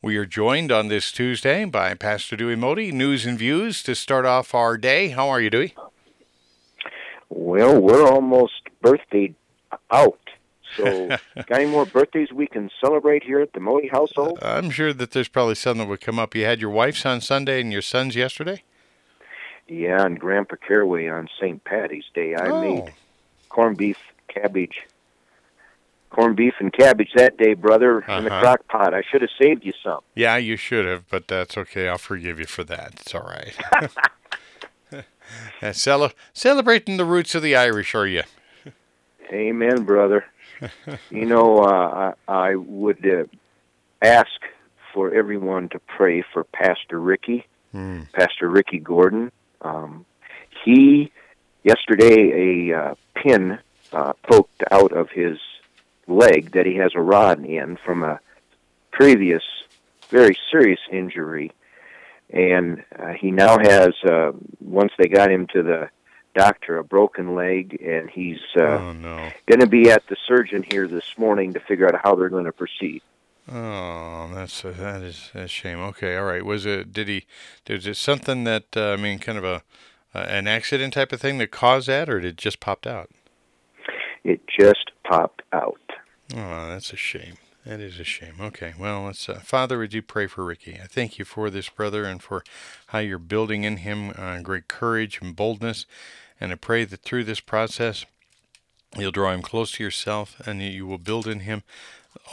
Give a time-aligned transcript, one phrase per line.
[0.00, 4.24] We are joined on this Tuesday by Pastor Dewey Modi, News and Views, to start
[4.24, 5.08] off our day.
[5.08, 5.74] How are you, Dewey?
[7.28, 9.34] Well, we're almost birthday
[9.90, 10.20] out.
[10.76, 14.38] So, got any more birthdays we can celebrate here at the Modi household?
[14.40, 16.34] Uh, I'm sure that there's probably some that would come up.
[16.34, 18.62] You had your wife's on Sunday and your son's yesterday?
[19.66, 21.62] Yeah, and Grandpa Caraway on St.
[21.64, 22.34] Patty's Day.
[22.36, 22.60] I Oh.
[22.60, 22.94] made
[23.48, 24.82] corned beef, cabbage,
[26.10, 28.40] corned beef and cabbage that day, brother, in the Uh-huh.
[28.40, 28.94] crock pot.
[28.94, 30.00] I should have saved you some.
[30.14, 31.88] Yeah, you should have, but that's okay.
[31.88, 32.94] I'll forgive you for that.
[33.00, 33.54] It's all right.
[35.72, 38.22] Cele- celebrating the roots of the Irish, are you?
[39.32, 40.24] Amen, brother.
[41.10, 43.24] you know, uh, I, I would uh,
[44.02, 44.30] ask
[44.94, 48.00] for everyone to pray for Pastor Ricky, Hmm.
[48.14, 49.30] Pastor Ricky Gordon.
[49.60, 50.06] Um,
[50.64, 51.12] he
[51.64, 53.58] yesterday a uh, pin
[53.92, 55.36] uh, poked out of his
[56.08, 58.20] leg that he has a rod in from a
[58.90, 59.42] previous
[60.08, 61.52] very serious injury,
[62.30, 65.90] and uh, he now has uh, once they got him to the
[66.34, 69.30] doctor a broken leg, and he's uh, oh no.
[69.46, 72.44] going to be at the surgeon here this morning to figure out how they're going
[72.44, 73.02] to proceed.
[73.50, 75.78] Oh, that's a, that is a shame.
[75.78, 76.44] Okay, all right.
[76.44, 76.92] Was it?
[76.92, 77.26] Did he?
[77.68, 79.62] Was it something that uh, I mean, kind of a
[80.14, 83.10] uh, an accident type of thing that caused that, or did it just popped out?
[84.24, 85.80] It just popped out.
[86.34, 87.36] Oh, that's a shame.
[87.64, 88.34] That is a shame.
[88.40, 89.28] Okay, well, let's.
[89.28, 90.78] Uh, Father, would you pray for Ricky?
[90.82, 92.44] I thank you for this brother and for
[92.88, 95.84] how you're building in him uh, great courage and boldness.
[96.40, 98.06] And I pray that through this process,
[98.96, 101.62] you'll draw him close to yourself and that you will build in him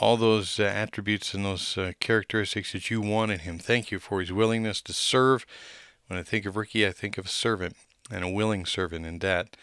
[0.00, 3.58] all those uh, attributes and those uh, characteristics that you want in him.
[3.58, 5.44] Thank you for his willingness to serve.
[6.06, 7.76] When I think of Ricky, I think of a servant
[8.10, 9.56] and a willing servant in that.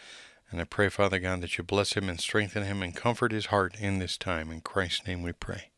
[0.50, 3.46] And I pray, Father God, that you bless him and strengthen him and comfort his
[3.46, 4.50] heart in this time.
[4.50, 5.70] In Christ's name we pray.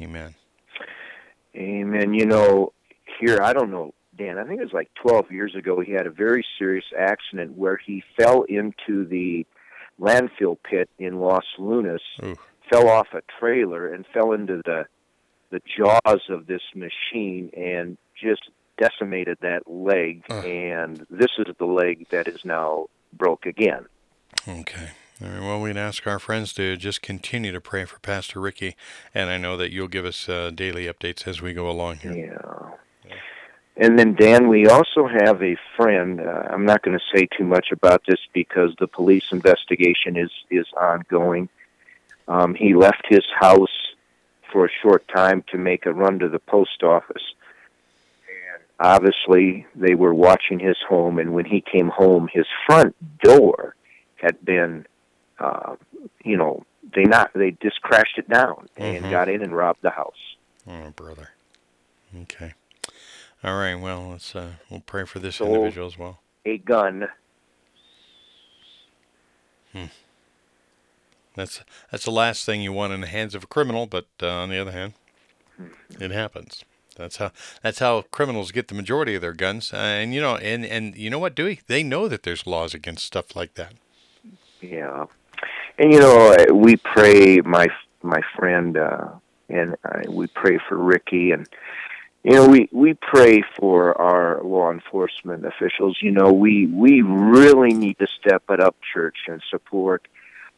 [0.00, 0.34] Amen.
[1.56, 2.14] Amen.
[2.14, 2.72] You know,
[3.20, 6.06] here, I don't know, Dan, I think it was like 12 years ago, he had
[6.06, 9.46] a very serious accident where he fell into the
[10.00, 12.02] landfill pit in Los Lunas,
[12.70, 14.86] fell off a trailer, and fell into the
[15.50, 20.24] the jaws of this machine and just decimated that leg.
[20.28, 20.44] Ugh.
[20.44, 23.86] And this is the leg that is now broke again.
[24.46, 24.90] Okay.
[25.20, 28.76] Well, we'd ask our friends to just continue to pray for Pastor Ricky,
[29.14, 32.12] and I know that you'll give us uh, daily updates as we go along here.
[32.12, 32.70] Yeah.
[33.76, 36.20] And then, Dan, we also have a friend.
[36.20, 40.30] Uh, I'm not going to say too much about this because the police investigation is
[40.50, 41.48] is ongoing.
[42.28, 43.94] Um, he left his house
[44.52, 47.22] for a short time to make a run to the post office.
[48.28, 53.74] And obviously, they were watching his home, and when he came home, his front door
[54.24, 54.86] had been,
[55.38, 55.76] uh,
[56.24, 56.64] you know,
[56.94, 59.10] they not they just crashed it down and Mhm.
[59.10, 60.36] got in and robbed the house.
[60.66, 61.30] Oh, brother.
[62.22, 62.54] Okay.
[63.42, 63.74] All right.
[63.74, 66.20] Well, let's uh, we'll pray for this So- individual as well.
[66.46, 67.08] A gun
[71.36, 74.28] That's that's the last thing you want in the hands of a criminal, but uh,
[74.28, 74.92] on the other hand,
[75.98, 76.64] it happens.
[76.96, 79.72] That's how that's how criminals get the majority of their guns.
[79.72, 81.60] Uh, and you know, and and you know what, Dewey?
[81.66, 83.72] They know that there's laws against stuff like that.
[84.70, 85.06] Yeah,
[85.78, 87.66] and you know we pray, my
[88.02, 89.08] my friend, uh,
[89.48, 91.46] and uh, we pray for Ricky, and
[92.22, 95.98] you know we we pray for our law enforcement officials.
[96.00, 100.08] You know we we really need to step it up, church, and support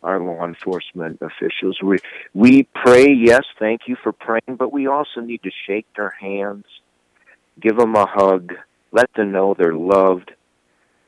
[0.05, 1.81] our law enforcement officials.
[1.83, 1.99] We
[2.33, 6.65] we pray, yes, thank you for praying, but we also need to shake their hands,
[7.61, 8.53] give them a hug,
[8.93, 10.31] let them know they're loved.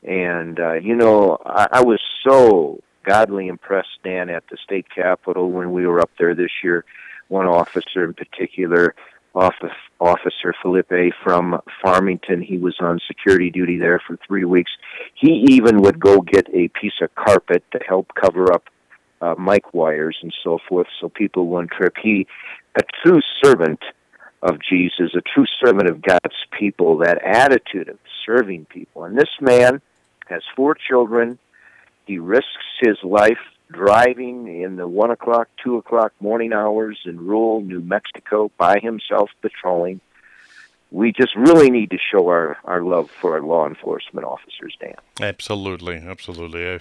[0.03, 5.51] And uh, you know, I, I was so godly impressed, Dan, at the state capitol
[5.51, 6.85] when we were up there this year.
[7.27, 8.95] One officer in particular,
[9.35, 14.71] office, Officer Felipe from Farmington, he was on security duty there for three weeks.
[15.13, 18.63] He even would go get a piece of carpet to help cover up
[19.21, 21.95] uh, mic wires and so forth, so people wouldn't trip.
[22.01, 22.27] He,
[22.75, 23.79] a true servant
[24.41, 29.03] of Jesus, a true servant of God's people, that attitude of serving people.
[29.03, 29.81] And this man
[30.27, 31.37] has four children.
[32.09, 33.37] He risks his life
[33.71, 39.29] driving in the one o'clock, two o'clock morning hours in rural New Mexico by himself
[39.43, 40.01] patrolling.
[40.89, 44.95] We just really need to show our, our love for our law enforcement officers, Dan.
[45.21, 46.67] Absolutely, absolutely.
[46.67, 46.79] I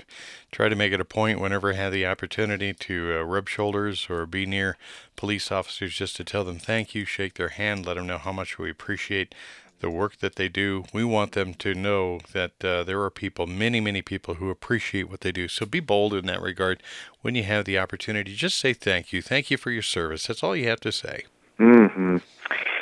[0.51, 4.07] try to make it a point whenever I have the opportunity to uh, rub shoulders
[4.09, 4.79] or be near
[5.15, 8.33] police officers just to tell them thank you, shake their hand, let them know how
[8.33, 9.35] much we appreciate
[9.81, 10.85] the work that they do.
[10.93, 15.09] We want them to know that uh, there are people, many, many people who appreciate
[15.09, 15.49] what they do.
[15.49, 16.83] So be bold in that regard
[17.23, 18.35] when you have the opportunity.
[18.35, 19.23] Just say thank you.
[19.23, 20.27] Thank you for your service.
[20.27, 21.25] That's all you have to say.
[21.59, 22.19] hmm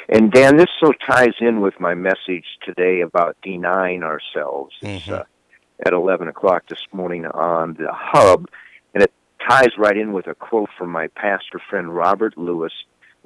[0.09, 4.75] And Dan, this so ties in with my message today about denying ourselves.
[4.83, 5.21] It's Mhm.
[5.21, 5.25] uh,
[5.85, 8.49] at 11 o'clock this morning on the hub,
[8.95, 9.13] and it
[9.47, 12.73] ties right in with a quote from my pastor friend Robert Lewis.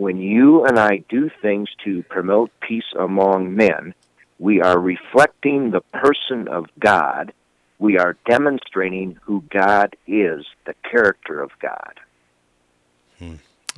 [0.00, 3.92] When you and I do things to promote peace among men,
[4.38, 7.34] we are reflecting the person of God.
[7.78, 12.00] We are demonstrating who God is, the character of God.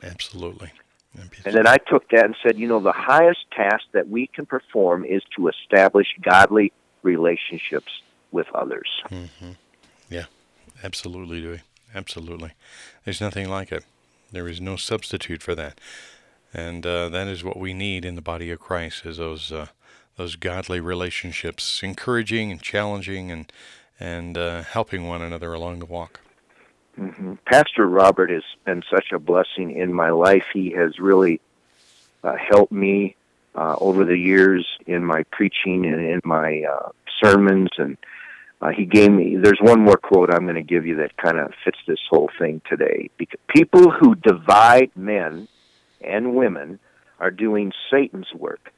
[0.05, 0.71] Absolutely.
[1.45, 4.47] And then I took that and said, you know, the highest task that we can
[4.47, 6.73] perform is to establish godly
[7.03, 7.91] relationships
[8.31, 8.89] with others.
[9.09, 9.55] hmm
[10.09, 10.27] Yeah,
[10.85, 11.63] absolutely, Dewey.
[11.93, 12.53] Absolutely.
[13.05, 13.85] There's nothing like it.
[14.31, 15.79] There is no substitute for that.
[16.55, 19.67] And uh, that is what we need in the body of Christ is those uh,
[20.17, 23.51] those godly relationships, encouraging and challenging and
[23.99, 26.21] and uh, helping one another along the walk.
[26.97, 30.45] hmm Pastor Robert has been such a blessing in my life.
[30.53, 31.41] He has really
[32.25, 33.17] uh, helped me
[33.55, 36.91] uh, over the years in my preaching and in my uh,
[37.23, 37.71] sermons.
[37.79, 37.97] And
[38.61, 41.39] uh, he gave me, there's one more quote I'm going to give you that kind
[41.39, 43.11] of fits this whole thing today.
[43.19, 45.49] Because people who divide men
[46.05, 46.79] and women
[47.21, 48.73] are doing Satan's work,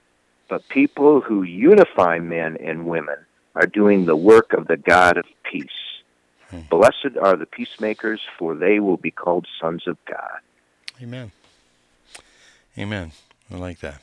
[0.48, 3.16] but people who unify men and women
[3.54, 5.68] are doing the work of the God of peace.
[6.70, 10.38] Blessed are the peacemakers, for they will be called sons of God.
[11.02, 11.32] Amen.
[12.78, 13.12] Amen.
[13.52, 14.00] I like that.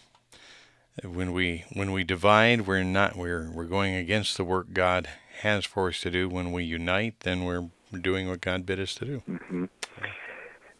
[1.03, 5.07] When we when we divide, we're not we're we're going against the work God
[5.39, 6.27] has for us to do.
[6.27, 9.23] When we unite, then we're doing what God bid us to do.
[9.25, 9.65] hmm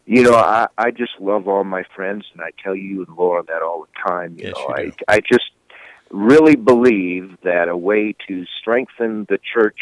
[0.04, 3.42] You know, I, I just love all my friends, and I tell you and Laura
[3.44, 4.36] that all the time.
[4.36, 4.92] You Yes, know, you.
[5.08, 5.50] I I just
[6.10, 9.78] really believe that a way to strengthen the church,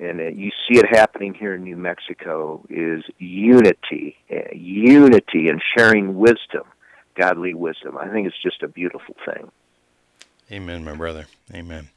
[0.00, 5.62] and uh, you see it happening here in New Mexico, is unity, uh, unity, and
[5.76, 6.64] sharing wisdom,
[7.14, 7.96] godly wisdom.
[7.96, 9.50] I think it's just a beautiful thing.
[10.50, 11.26] Amen, my brother.
[11.54, 11.88] Amen.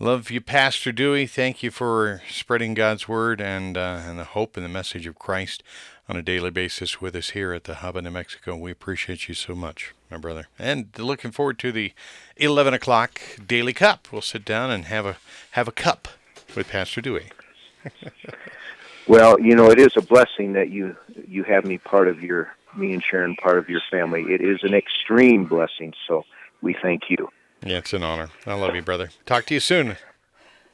[0.00, 1.26] Love you, Pastor Dewey.
[1.26, 5.18] Thank you for spreading God's word and uh, and the hope and the message of
[5.18, 5.62] Christ
[6.08, 8.56] on a daily basis with us here at the Hub in New Mexico.
[8.56, 10.48] We appreciate you so much, my brother.
[10.58, 11.92] And looking forward to the
[12.36, 14.08] 11 o'clock Daily Cup.
[14.10, 15.16] We'll sit down and have a
[15.52, 16.08] have a cup
[16.56, 17.30] with Pastor Dewey.
[19.06, 20.96] Well, you know, it is a blessing that you
[21.28, 24.22] you have me part of your me and Sharon part of your family.
[24.22, 26.24] It is an extreme blessing, so
[26.62, 27.28] we thank you.
[27.64, 28.28] Yeah, it's an honor.
[28.46, 29.08] I love you, brother.
[29.24, 29.96] Talk to you soon.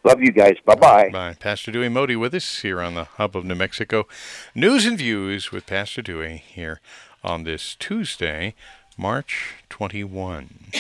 [0.03, 0.57] Love you guys.
[0.65, 1.11] Bye bye.
[1.13, 1.37] Bye.
[1.39, 4.09] Pastor Dewey Modi with us here on the Hub of New Mexico.
[4.57, 6.81] News and views with Pastor Dewey here
[7.23, 8.55] on this Tuesday,
[8.97, 10.73] March 21.